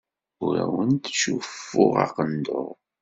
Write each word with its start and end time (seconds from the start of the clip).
Ur 0.45 0.53
awent-ttcuffuɣ 0.63 1.95
aqendur. 2.05 2.75